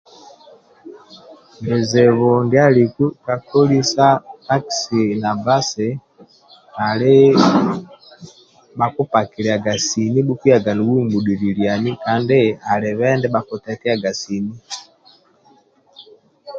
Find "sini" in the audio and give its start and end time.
9.87-10.19, 14.21-14.53